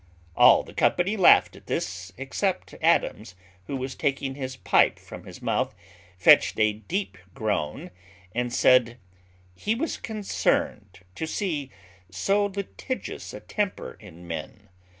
[0.35, 3.35] All the company laughed at this, except Adams,
[3.67, 5.75] who, taking his pipe from his mouth,
[6.17, 7.91] fetched a deep groan,
[8.33, 8.97] and said,
[9.53, 11.69] "He was concerned to see
[12.09, 14.69] so litigious a temper in men.